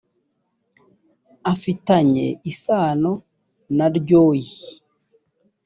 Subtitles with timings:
[1.51, 3.11] afitanye isano
[3.77, 4.45] naryoi